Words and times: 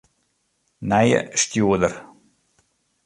Nije 0.93 1.19
stjoerder. 1.43 1.95